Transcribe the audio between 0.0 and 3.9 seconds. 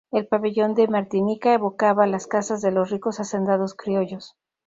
El Pabellón de Martinica evocaba las casas de los ricos hacendados